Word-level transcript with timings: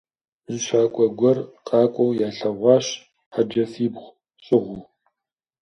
Зы 0.49 0.57
щакӀуэ 0.65 1.07
гуэр 1.17 1.37
къакӀуэу 1.67 2.17
ялъэгъуащ, 2.27 2.85
хьэджафибгъу 3.33 4.13
щӀыгъуу. 4.45 4.81